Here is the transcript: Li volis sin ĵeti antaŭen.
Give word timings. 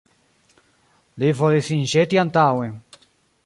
Li 1.25 1.29
volis 1.41 1.69
sin 1.73 1.87
ĵeti 1.93 2.23
antaŭen. 2.25 2.77